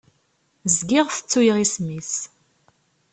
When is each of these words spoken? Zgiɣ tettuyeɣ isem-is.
Zgiɣ 0.75 1.07
tettuyeɣ 1.09 1.57
isem-is. 1.65 2.13